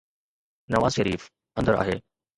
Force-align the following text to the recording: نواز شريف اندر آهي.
نواز 0.71 0.93
شريف 0.93 1.29
اندر 1.59 1.81
آهي. 1.81 2.01